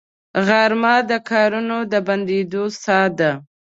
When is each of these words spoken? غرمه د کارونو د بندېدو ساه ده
غرمه 0.47 0.95
د 1.09 1.11
کارونو 1.29 1.77
د 1.91 1.93
بندېدو 2.07 2.63
ساه 2.83 3.07
ده 3.19 3.31